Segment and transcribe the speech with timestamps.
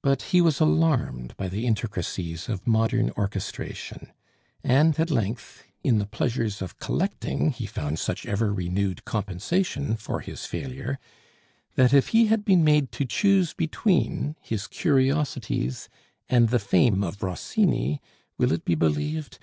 [0.00, 4.12] But he was alarmed by the intricacies of modern orchestration;
[4.64, 10.20] and at length, in the pleasures of collecting, he found such ever renewed compensation for
[10.20, 10.98] his failure,
[11.74, 15.90] that if he had been made to choose between his curiosities
[16.30, 18.00] and the fame of Rossini
[18.38, 19.38] will it be believed?